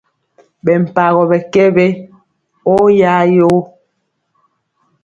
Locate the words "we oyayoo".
1.75-3.57